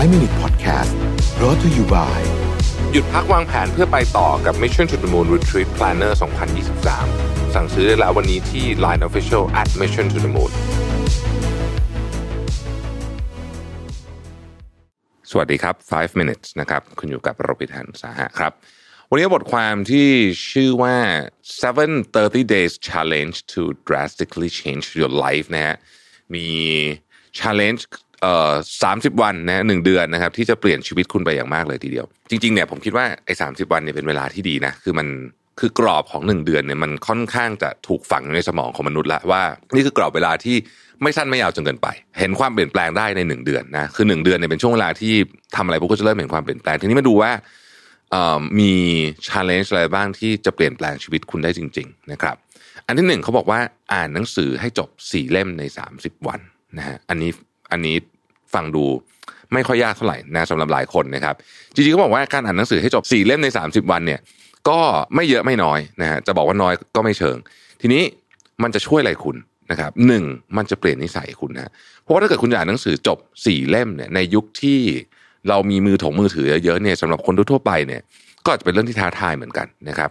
[0.00, 0.94] 5 Minute Podcast
[1.38, 2.20] brought to you by
[2.92, 6.12] หยุดพักวางแผนเพื่อไปต่อกับ Mission to the Moon Retreat Planner
[6.82, 10.52] 2023 สั่งซื้อได้แล้ววันนี้ที่ Line Official at Mission to the Moon
[15.30, 18.52] สวัสดีครับ 5 minutes นะครับ คุณอยู่กับโรบิทันสาหะครับ
[19.10, 20.08] วันนี้บทความที่
[20.50, 20.96] ชื่อว่า
[21.62, 25.76] 7 30 days challenge to drastically change your life นะฮะ
[26.34, 26.46] มี
[27.38, 27.82] challenge
[28.22, 28.52] เอ่อ
[28.82, 35.06] 30วันนะหนึ่งเดือนนะครับ ที่จะเปลี่ยนชีวิตคุณไปอย่างมากเลยทีเดียว จริงๆเนี่ยผมคิดว่าไอ้สาวันเนี่ยเป็นเวลาที่ดีนะคือมัน
[35.60, 39.42] คือกรอบของหนึ่งเดือนเนี่ยมันค่อนข้างจะถูกฝังอยู่ในสมองของมนุษย์ละว่า
[39.74, 40.56] นี่คือกรอบเวลาที่
[41.02, 45.14] ไม่สั้นไม่ยาวจนเกินไป เห็นความเปลี่ยนแปลงได้ในหนึ่งเดือนนะคือหนึ่งเดือนเนี่ยเป็นช่วงเวลาที่
[45.56, 47.30] ทำอะไรพวกก็จะเริ่มเห็นความเปลี่ยนแปลงทีนี้มาดูว่า
[48.58, 48.72] มี
[49.26, 52.36] ชาเลนจ์อะไรบ้างที่จะเปลี่ยนแปลงชีวิตคุณได้จริง ๆ นะครับ
[52.86, 53.60] อันที่หนึ่งเขาบอกว่า
[53.92, 56.40] อ่านหนังสือให้จบสี่เล่มในสามสิบวัน
[56.78, 57.30] นะฮะอันนี้
[57.72, 57.96] อันนี้
[58.54, 58.84] ฟังดู
[59.52, 61.34] ไม่ค่อยยากเท่าไหร่นะสำหรับหลายคนนะครับ
[61.74, 64.20] จริงๆเขาบอกว่าการอ่านหนังสือให้จบสี่เล่มใน 30 วันเนี่ย
[64.68, 64.78] ก็
[65.14, 67.36] ไม่เยอะไม่น้อยนะฮะจะบอกว่าน้อยก็ไม่เชิง
[67.80, 68.02] ทีนี้
[68.62, 69.36] มันจะช่วยอะไรคุณ
[69.70, 70.24] นะครับหนึ่ง
[70.56, 74.78] มันจะเปลี่ยนนิสัยคุณนะเพราะว่าถ้าเกิดคุณอ่านหนังสือจบสี่เล่มเนี่ยในยุคที่
[75.48, 78.02] เรามีมือถงมือถือเยอะๆเนี่ยสำหรับคนทั่วไปเนี่ย
[78.44, 80.10] ก็อาจจะเป็นเรื่องที่ท้าทายเหมือนกันนะครับ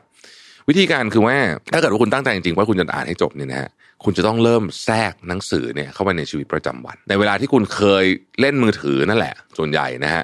[0.70, 1.36] วิธีการคือว่า
[1.74, 3.70] ถ้าเกิดว่าคุณตั้งใจจริงๆว่าคุณจะอ่านให้จบเนี่ยนะฮะ
[4.04, 8.06] คุณจะต้องเริ่มแทรกหนังสือเนี่ยเข้าไปในชีวิตประจำวัน ในเวลาที่คุณเคย
[8.40, 10.24] เล่นมือถือนั่นแหละ ส่วนใหญ่นะฮะ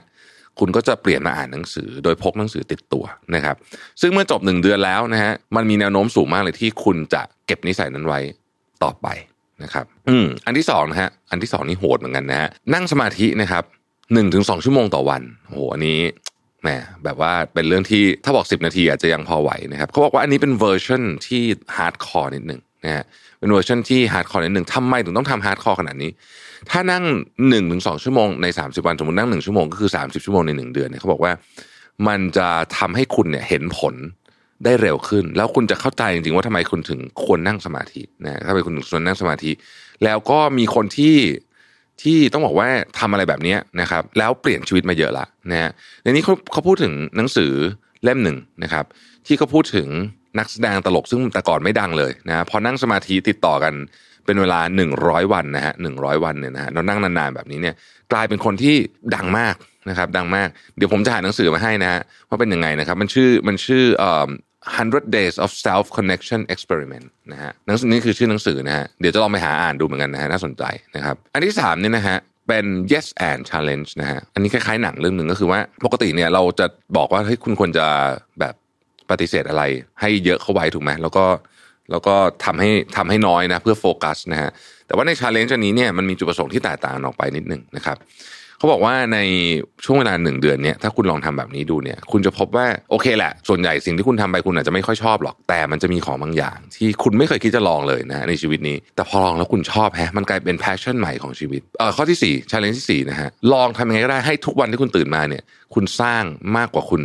[0.59, 3.55] คุณก็จะเปลี่ยนมาอ่านหนังสือ โดยพกหนังสือติดตัวนะครับ
[4.01, 8.19] ซึ่งเมื่อจบหนึ่งเดือนแล้วนะฮะมันมีแนวโน้มสูงมากเลยที่คุณจะเก็บนิสัยนั้นไว้
[8.83, 9.07] ต่อไป
[9.63, 13.63] นะครับ อืมอันที่สองนะฮะอันที่สองนี่โหดเหมือนกันนะฮะนั่งสมาธินะครับ
[14.13, 15.99] หนึ่งถึงสองชั่วโมงต่อวันโอ้โหอันนี้
[16.61, 16.69] แหม
[17.03, 21.41] แบบว่าเป็นเรื่องที่ถ้าบอก 10 นาทีอาจจะยังพอไหวนะครับเขาบอกว่าอันนี้เป็นเวอร์ชันที่
[21.75, 23.03] hardcore นิดหนึ่ง นะฮะ
[23.39, 26.11] เป็นเวอร์ชันที่ hardcore นิดหนึ่งทำไมถึงต้องทำ hardcore ขนาดนี้
[26.69, 31.31] ถ้านั่ง1 ถึง 2 ชั่วโมงใน 30 วันสมมตินั่ง 1 ชั่วโมงก็คือ 30 ชั่วโมงใน 1 เดือนเนี่ยเขาบอกว่า
[32.07, 33.95] มันจะทำให้คุณเนี่ยเห็นผล
[34.63, 39.51] ได้เร็วขึ้น แล้วคุณจะเข้าใจจริงๆว่าทำไมคุณถึงควรนั่งสมาธินะถ้าเป็นคุณถึงควรนั่งสมาธิ
[40.03, 41.15] แล้วก็มีคนที่
[42.01, 42.67] ที่ต้องบอกว่า
[42.99, 45.71] ทำอะไรแบบนี้นะครับ แล้วเปลี่ยนชีวิตมาเยอะละนะฮะ
[46.03, 47.51] ในนี้เขาเขาพูดถึงหนังสือ
[48.03, 48.85] เล่มหนึ่งนะครับ
[49.27, 49.87] ที่เขาพูดถึง
[50.39, 53.73] นักแสดงตลกซึ่งแต่ก่อนไม่ดังเลยนะพอนั่งสมาธิติดต่อกัน
[54.25, 54.59] เป็นเวลา
[54.95, 57.75] 100 วันนะฮะหนึ่งวันเนี่ยนะฮะเรานั่งนานๆแบบนี้เนี่ย
[58.11, 58.75] กลายเป็นคนที่
[59.15, 59.55] ดังมาก
[59.89, 64.29] นะครับดังมากเดี๋ยวผมจะหาหนังสือมาให้นะฮะว่าเป็นยังไงนะครับมันชื่อมันชื่อเอ่อ
[64.75, 70.63] 100 days of self connection experiment นะฮะหนังสือนี้คือชื่อหนังสือนะฮะเดี๋ยวจะลองไปหาอ่านดูเหมือนกันนะฮะน่าสนใจ
[70.95, 72.17] นะครับอันที่สามเนี่ยนะฮะ
[72.47, 76.65] เป็น yes man challenge นะฮะอันนี้คล้ายๆหนังเรื่องหนึ่งก็คือว่าปกติเนี่ยเราจะ
[76.97, 77.85] บอกว่าเฮ้ยคุณควรจะ
[78.39, 78.55] แบบ
[79.09, 79.63] ปฏิเสธอะไร
[80.01, 81.25] ให้เยอะเข้าไว้ถูกไหมแล้วก็
[81.91, 84.49] แล้วก็ทำให้ทำให้น้อยนะเพื่อโฟกัสนะฮะ
[84.87, 87.97] แต่ว่าใน challenge อันนี้เนี่ยมันมีจุดประสงค์ที่แตกต่างออกไปนิดนึงนะครับ
[88.57, 89.19] เขาบอกว่าใน
[89.85, 105.43] ช่วงเวลาหนึ่งเดือนเนี่ยถ้าคุณลองทำแบบนี้ดูเนี่ย คุณจะพบว่าโอเคแหละ ส่วนใหญ่สิ่งที่คุณทำไปคุณอาจจะไม่ค่อยชอบหรอก แต่มันจะมีของบางอย่าง ที่คุณไม่เคยคิดจะลองเลยนะในชีวิตนี้ แต่พอลองแล้วคุณชอบแฮะมันกลายเป็น passion ใหม่ของชีวิตเอ่อข้อที่4 challenge ที่4นะฮะลองทำยังไงก็ได้ให้ทุกวันที่คุณตื่นมาเนี่ย
[105.73, 106.23] คุณสร้าง
[106.57, 107.01] มากกว่าคุณ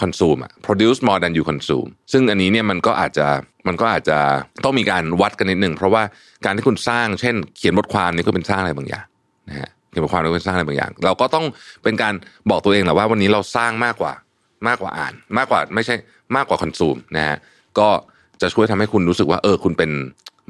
[0.00, 3.26] consume อะ produce more than you consume ซึ่งอันนี้เนี่ยมันก็อาจจะ
[3.68, 4.18] มันก็อาจจะ
[4.64, 6.02] ต้องมีการวัดกันนิดนึงเพราะว่า
[6.44, 9.06] การที่คุณสร้าง เช่น เขียนบทความนี่ก็เป็นสร้างอะไรบางอย่าง
[9.48, 11.44] นะฮะเขียนบทความนี่เป็นสร้างอะไรบางอย่าง เราก็ต้อง
[11.82, 12.14] เป็นการ
[12.50, 14.12] บอกตัวเองแหละว่าวันนี้เราสร้างมากกว่า
[14.68, 15.94] มากกว่าอ่าน มากกว่าไม่ใช่
[16.36, 17.36] มากกว่าคอนซูมนะฮะ
[17.78, 17.88] ก็
[18.42, 19.90] จะช่วยทำให้คุณรู้สึกว่าเออคุณเป็น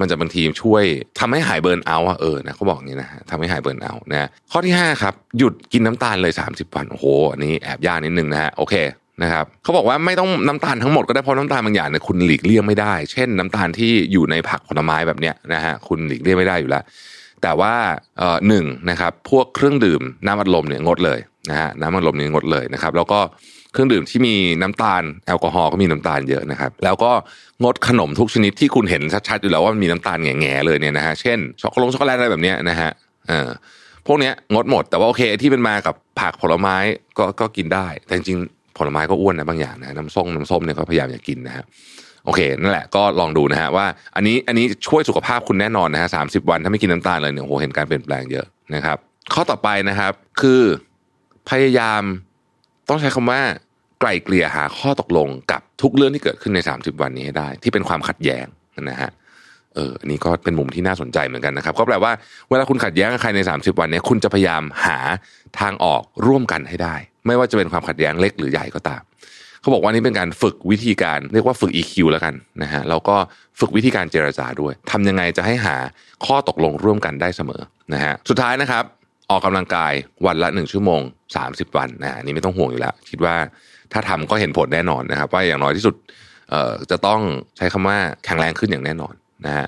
[0.00, 0.84] มันจะบางทีช่วย
[1.20, 8.74] ทำให้หายเบิร์นเอาอะเออนะเขาบอกอย่างนี้นะฮะทำให้หายเบิร์นเอานะข้อที่ 5 ครับ หยุดกินน้ำตาลเลย 30 วันโอ้โหอันนี้แอบยากนิดนึงนะฮะโอเค
[9.22, 16.82] นะครับเขาบอกว่าไม่ต้องน้ำตาลทั้งหมดก็ได้เพราะน้ำตาลบางอย่างเนี่ยคุณหลีกเลี่ยงไม่ได้ เช่นน้ำตาลที่อยู่ในผักผลไม้แบบเนี้ยนะฮะคุณหลีกเลี่ยงไม่ได้อยู่แล้ว
[17.42, 17.74] แต่ว่า
[18.18, 21.18] เอ่อหนึ่งนะครับพวกเครื่องดื่มน้ำอัดลมเนี่ยงดเลย
[21.50, 23.20] นะฮะน้ำอัดลมเนี่ยงดเลยนะครับ แล้วก็
[23.72, 27.10] เครื่องดื่มที่มีน้ำตาลแอลกอฮอล์ก็มีน้ำตาลเยอะนะครับ แล้วก็
[27.62, 32.90] งดขนมทุกชนิดที่คุณเห็นชัดๆอยู่แล้วว่ามันมีน้ำตาลแง่ๆเลยเนี่ยนะฮะเช่นช็อกโกแลตช็อกโกแลตอะไรแบบเนี้ยนะฮะ
[33.28, 33.48] เออ
[34.06, 36.76] พวกเนี้ยงดหมดแต่ว่าโอเคที่เป็นมากับผักผลไม้
[37.18, 38.38] ก็ก็กินได้แต่จริง
[38.78, 41.64] ผลไม้ก็อ้วนนะบางอย่างนะน้ำส้มน้ำส้มเนี่ยก็พยายามอย่ากินนะฮะ
[42.24, 43.86] โอเคนั่นแหละก็ลองดูนะฮะว่า
[44.16, 46.20] อันนี้อันนี้ช่วยสุขภาพคุณแน่นอนนะฮะสา
[46.50, 48.96] วันถ้าไม่กินน้ำตาลเลยเนี่ยโหเห็นการเปลี่ยนแปลงเยอะนะครับ
[49.34, 50.62] ข้อต่อไปนะครับ คือ
[51.50, 52.02] พยายาม
[52.88, 53.40] ต้องใช้คำว่า
[54.00, 58.46] ไกลเกลี่ยหาข้อตกลงกับทุกเรื่องที่เกิดขึ้นใน 30 วันนี้ให้ได้ ที่เป็นความขัดแย้ง
[58.90, 59.10] นะฮะ
[59.74, 62.12] เอออันนี้ก็เป็นมุมที่น่าสนใจเหมือนกันนะครับ ก็แปลว่า
[62.50, 64.98] เวลาคุณขัดแย้งกับใครใน 30 วันนี้คุณจะพยายามหา
[65.60, 66.94] ทางออกร่วมกันให้ได้
[67.26, 69.02] ไม่ว่าจะเป็นความขัดแย้งเล็กหรือใหญ่ก็ตาม
[69.60, 73.16] เขาบอกว่านี่เป็นการฝึกวิธีการเรียกว่าฝึก EQ แล้วกันนะฮะแล้วก็
[73.60, 75.76] ฝึกวิธีการเจรจาด้วยทำยังไงจะให้หา
[76.26, 78.84] ข้อตกลงร่วมกันได้เสมอนะฮะสุดท้ายนะครับ
[79.30, 79.92] ออกกำลังกาย
[80.26, 81.00] วันละ 1 ชั่วโมง
[81.38, 83.34] 30 วันนะนนี้ไม่ต้องห่วงอยู่แล้ว คิดว่า
[83.92, 85.94] ถ้าทำก็เห็นผลแน่นอนนะครับ ว่าอย่างน้อยที่สุด
[86.50, 87.20] เอ่อจะต้อง
[87.56, 89.14] ใช้คำว่าแข็งแรงขึ้นอย่างแน่นอน
[89.46, 89.66] นะฮะ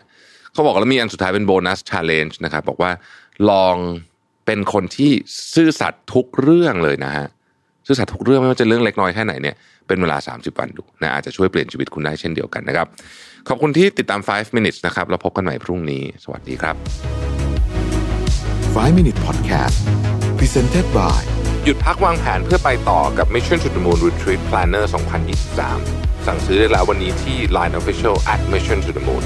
[0.52, 2.90] เขาบอกแล้วมีอันสุดท้ายเป็นโบนัสชาเลนจ์นะครับบอกว่า
[3.50, 3.76] ลอง
[4.46, 5.12] เป็นคนที่
[5.54, 7.26] ซื่อสัตย์ทุกเรื่องเลยนะฮะ
[7.86, 12.86] ซื่อสัตย์ทุกเรื่องไม่ว่าจะเรื่องเล็กน้อยแค่ไหนเนี่ยเป็นเวลา 30 วันดูนะอาจจะช่วยเปลี่ยนชีวิตคุณได้เช่นเดียวกันนะครับ
[13.48, 16.76] ขอบคุณที่ติดตาม 5 minutes นะครับแล้วพบกันใหม่พรุ่งนี้ สวัสดีครับ
[18.74, 19.78] 5 Minute Podcast
[20.38, 21.22] Presented by
[21.64, 24.84] หยุดพักวางแผนเพื่อไปต่อกับ Mission to the Moon Retreat Planner
[25.54, 29.24] 2023 สั่งซื้อได้แล้ววันนี้ที่ Line Official at Mission to the Moon